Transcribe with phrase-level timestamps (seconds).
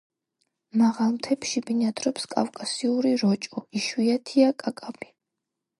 [0.81, 5.17] მაღალ მთებში ბინადრობს კავკასიური როჭო, იშვიათია კაკაბი.